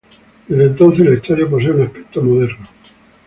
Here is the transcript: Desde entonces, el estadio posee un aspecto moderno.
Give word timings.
Desde 0.47 0.63
entonces, 0.65 1.05
el 1.05 1.13
estadio 1.13 1.47
posee 1.47 1.69
un 1.69 1.81
aspecto 1.83 2.23
moderno. 2.23 2.65